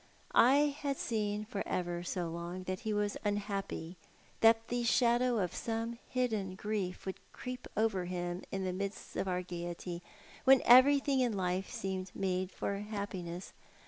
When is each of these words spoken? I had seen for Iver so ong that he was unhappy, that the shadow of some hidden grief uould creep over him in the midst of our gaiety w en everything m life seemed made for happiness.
I 0.33 0.75
had 0.81 0.97
seen 0.97 1.45
for 1.45 1.61
Iver 1.69 2.01
so 2.01 2.35
ong 2.35 2.63
that 2.63 2.79
he 2.79 2.91
was 2.91 3.17
unhappy, 3.23 3.97
that 4.39 4.67
the 4.69 4.81
shadow 4.83 5.37
of 5.37 5.53
some 5.53 5.99
hidden 6.09 6.55
grief 6.55 7.05
uould 7.05 7.17
creep 7.33 7.67
over 7.77 8.05
him 8.05 8.41
in 8.51 8.63
the 8.63 8.73
midst 8.73 9.15
of 9.15 9.27
our 9.27 9.43
gaiety 9.43 10.01
w 10.43 10.57
en 10.59 10.63
everything 10.65 11.21
m 11.21 11.33
life 11.33 11.69
seemed 11.69 12.09
made 12.15 12.49
for 12.49 12.77
happiness. 12.79 13.53